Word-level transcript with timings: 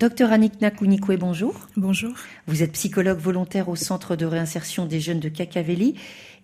Docteur 0.00 0.32
Annick 0.32 0.62
Nakunikwe, 0.62 1.18
bonjour. 1.18 1.68
Bonjour. 1.76 2.14
Vous 2.46 2.62
êtes 2.62 2.72
psychologue 2.72 3.18
volontaire 3.18 3.68
au 3.68 3.76
Centre 3.76 4.16
de 4.16 4.24
réinsertion 4.24 4.86
des 4.86 4.98
jeunes 4.98 5.20
de 5.20 5.28
Cacavelli. 5.28 5.94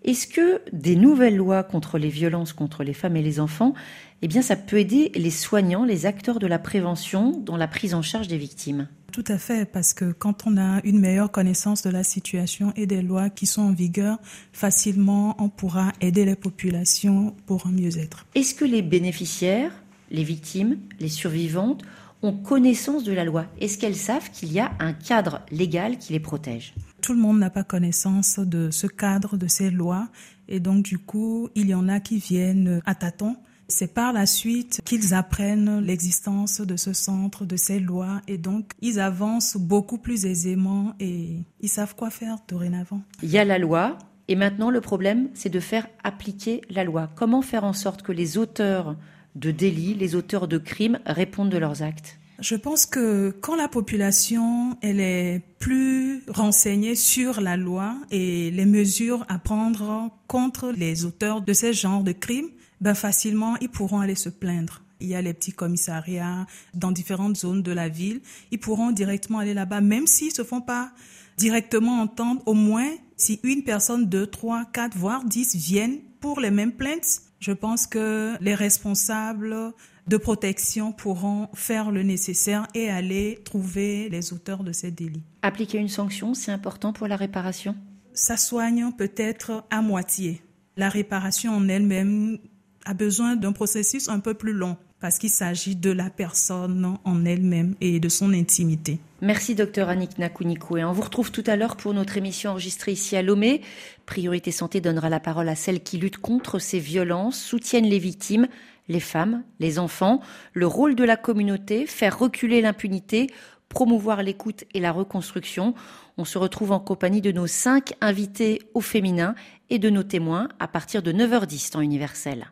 Est-ce 0.05 0.27
que 0.27 0.61
des 0.75 0.95
nouvelles 0.95 1.39
lois 1.39 1.63
contre 1.63 1.97
les 1.97 2.11
violences 2.11 2.53
contre 2.53 2.85
les 2.85 2.93
femmes 2.93 3.17
et 3.17 3.23
les 3.23 3.41
enfants, 3.41 3.73
eh 4.21 4.29
bien, 4.29 4.43
ça 4.43 4.57
peut 4.57 4.77
aider 4.77 5.11
les 5.15 5.31
soignants, 5.31 5.87
les 5.87 6.05
acteurs 6.05 6.39
de 6.39 6.47
la 6.47 6.59
prévention 6.59 7.31
dans 7.31 7.57
la 7.57 7.67
prise 7.67 7.95
en 7.95 8.03
charge 8.03 8.29
des 8.29 8.37
victimes? 8.37 8.89
Tout 9.11 9.25
à 9.27 9.39
fait, 9.39 9.65
parce 9.65 9.95
que 9.95 10.13
quand 10.13 10.47
on 10.47 10.59
a 10.59 10.83
une 10.85 11.01
meilleure 11.01 11.31
connaissance 11.31 11.81
de 11.81 11.89
la 11.89 12.05
situation 12.05 12.75
et 12.77 12.87
des 12.87 13.01
lois 13.01 13.31
qui 13.31 13.47
sont 13.47 13.63
en 13.63 13.73
vigueur, 13.73 14.19
facilement 14.53 15.35
on 15.39 15.49
pourra 15.49 15.93
aider 16.03 16.27
les 16.27 16.37
populations 16.37 17.35
pour 17.47 17.67
un 17.67 17.73
mieux-être. 17.73 18.27
Est-ce 18.35 18.55
que 18.55 18.67
les 18.67 18.83
bénéficiaires, 18.83 19.73
les 20.11 20.25
victimes, 20.25 20.79
les 21.01 21.09
survivantes 21.09 21.83
ont 22.23 22.33
connaissance 22.33 23.05
de 23.05 23.13
la 23.13 23.25
loi 23.25 23.47
Est-ce 23.61 23.79
qu'elles 23.79 23.97
savent 23.97 24.31
qu'il 24.31 24.53
y 24.53 24.59
a 24.59 24.73
un 24.79 24.93
cadre 24.93 25.43
légal 25.51 25.99
qui 25.99 26.13
les 26.13 26.21
protège? 26.21 26.75
Tout 27.03 27.13
le 27.13 27.21
monde 27.21 27.39
n'a 27.39 27.51
pas 27.51 27.65
connaissance 27.65 28.39
de 28.39 28.71
ce 28.71 28.87
cadre, 28.87 29.37
de 29.37 29.47
ces 29.47 29.71
lois, 29.71 30.09
et 30.49 30.61
donc 30.61 30.83
du 30.83 30.99
coup, 30.99 31.49
il 31.55 31.69
y 31.69 31.75
en 31.75 31.89
a 31.89 32.01
qui 32.01 32.19
viennent 32.19 32.81
à 32.87 32.95
tâtons. 32.95 33.37
C'est 33.69 33.93
par 33.93 34.13
la 34.13 34.27
suite 34.27 34.81
qu'ils 34.85 35.13
apprennent 35.13 35.81
l'existence 35.81 36.61
de 36.61 36.77
ce 36.77 36.93
centre, 36.93 37.45
de 37.45 37.57
ces 37.57 37.81
lois, 37.81 38.23
et 38.29 38.39
donc 38.39 38.73
ils 38.81 39.01
avancent 39.01 39.57
beaucoup 39.57 39.99
plus 39.99 40.25
aisément 40.25 40.95
et 41.01 41.39
ils 41.61 41.69
savent 41.69 41.97
quoi 41.97 42.11
faire 42.11 42.39
dorénavant. 42.49 43.03
Il 43.23 43.31
y 43.31 43.39
a 43.39 43.45
la 43.45 43.59
loi, 43.59 43.99
et 44.29 44.37
maintenant 44.37 44.71
le 44.71 44.81
problème, 44.81 45.29
c'est 45.35 45.49
de 45.49 45.61
faire 45.61 45.87
appliquer 46.05 46.63
la 46.71 46.85
loi. 46.85 47.11
Comment 47.17 47.43
faire 47.43 47.65
en 47.65 47.73
sorte 47.73 48.03
que 48.03 48.13
les 48.13 48.39
auteurs 48.39 48.97
de 49.37 49.53
délits, 49.53 49.95
les 49.95 50.17
auteurs 50.17 50.49
de 50.49 50.59
crimes 50.59 50.99
répondent 51.07 51.51
de 51.51 51.59
leurs 51.59 51.83
actes 51.83 52.19
je 52.39 52.55
pense 52.55 52.87
que 52.87 53.35
quand 53.41 53.57
la 53.57 53.69
population 53.69 54.77
elle 54.83 55.01
est 55.01 55.43
plus 55.59 56.23
renseignée 56.29 56.95
sur 56.95 57.41
la 57.41 57.57
loi 57.57 57.97
et 58.11 58.51
les 58.51 58.67
mesures 58.67 59.25
à 59.29 59.39
prendre 59.39 60.11
contre 60.27 60.73
les 60.77 61.05
auteurs 61.05 61.41
de 61.41 61.53
ce 61.53 61.73
genre 61.73 62.03
de 62.03 62.13
crimes, 62.13 62.49
ben 62.81 62.95
facilement 62.95 63.57
ils 63.61 63.69
pourront 63.69 64.01
aller 64.01 64.15
se 64.15 64.29
plaindre. 64.29 64.83
Il 65.01 65.09
y 65.09 65.15
a 65.15 65.23
les 65.23 65.35
petits 65.35 65.53
commissariats 65.53 66.47
dans 66.75 66.91
différentes 66.91 67.37
zones 67.37 67.63
de 67.63 67.73
la 67.73 67.89
ville. 67.89 68.21
Ils 68.51 68.59
pourront 68.59 68.93
directement 68.93 69.39
aller 69.39 69.55
là-bas, 69.55 69.83
même 69.83 70.07
s'ils 70.07 70.33
se 70.33 70.43
font 70.43 70.63
pas 70.63 70.91
directement 71.37 72.01
entendre. 72.01 72.43
Au 72.47 72.55
moins, 72.55 72.91
si 73.17 73.39
une 73.43 73.63
personne, 73.63 74.07
deux, 74.07 74.27
trois, 74.27 74.65
quatre, 74.73 74.97
voire 74.97 75.25
dix 75.25 75.55
viennent 75.55 75.99
pour 76.21 76.41
les 76.41 76.51
mêmes 76.51 76.73
plaintes, 76.73 77.21
je 77.41 77.53
pense 77.53 77.87
que 77.87 78.35
les 78.41 78.55
responsables 78.55 79.73
de 80.07 80.17
protection 80.17 80.93
pourront 80.93 81.49
faire 81.55 81.91
le 81.91 82.03
nécessaire 82.03 82.67
et 82.75 82.89
aller 82.89 83.41
trouver 83.45 84.09
les 84.09 84.33
auteurs 84.33 84.63
de 84.63 84.73
ces 84.73 84.91
délits. 84.91 85.25
Appliquer 85.43 85.79
une 85.79 85.89
sanction, 85.89 86.35
c'est 86.35 86.53
important 86.53 86.93
pour 86.93 87.09
la 87.09 87.17
réparation? 87.17 87.75
Ça 88.13 88.37
soigne 88.37 88.93
peut-être 88.93 89.65
à 89.71 89.83
moitié. 89.83 90.43
La 90.77 90.89
réparation 90.89 91.53
en 91.53 91.69
elle-même 91.69 92.39
a 92.85 92.95
besoin 92.95 93.37
d'un 93.37 93.53
processus 93.53 94.09
un 94.09 94.21
peu 94.21 94.35
plus 94.35 94.53
long 94.53 94.77
parce 95.01 95.19
qu'il 95.19 95.31
s'agit 95.31 95.77
de 95.77 95.91
la 95.91 96.11
personne 96.11 96.97
en 97.05 97.25
elle-même 97.25 97.75
et 97.81 98.01
de 98.01 98.09
son 98.09 98.33
intimité. 98.33 98.99
Merci 99.21 99.55
docteur 99.55 99.89
Annick 99.89 100.19
Nakuniko 100.19 100.77
et 100.77 100.85
on 100.85 100.93
vous 100.93 101.03
retrouve 101.03 101.31
tout 101.31 101.45
à 101.47 101.57
l'heure 101.57 101.77
pour 101.77 101.95
notre 101.95 102.17
émission 102.17 102.53
enregistrée 102.53 102.93
ici 102.93 103.17
à 103.17 103.23
Lomé. 103.23 103.61
Priorité 104.07 104.51
Santé 104.51 104.81
donnera 104.81 105.09
la 105.09 105.21
parole 105.21 105.49
à 105.49 105.55
celles 105.55 105.83
qui 105.83 105.99
luttent 105.99 106.19
contre 106.19 106.59
ces 106.59 106.79
violences, 106.79 107.39
soutiennent 107.39 107.87
les 107.87 107.99
victimes, 107.99 108.49
les 108.89 109.01
femmes, 109.01 109.43
les 109.59 109.79
enfants, 109.79 110.21
le 110.53 110.67
rôle 110.67 110.95
de 110.95 111.05
la 111.05 111.17
communauté, 111.17 111.87
faire 111.87 112.19
reculer 112.19 112.61
l'impunité, 112.61 113.29
promouvoir 113.69 114.23
l'écoute 114.23 114.65
et 114.75 114.81
la 114.81 114.93
reconstruction. 114.93 115.75
On 116.19 116.25
se 116.25 116.39
retrouve 116.39 116.73
en 116.73 116.81
compagnie 116.81 117.21
de 117.21 117.33
nos 117.33 117.47
cinq 117.47 117.95
invités 118.01 118.63
au 118.75 118.81
féminin 118.81 119.35
et 119.71 119.79
de 119.79 119.91
nos 119.91 120.05
témoins 120.05 120.49
à 120.59 120.69
partir 120.69 121.03
de 121.03 121.13
9h10 121.13 121.71
temps 121.71 121.81
universel. 121.81 122.47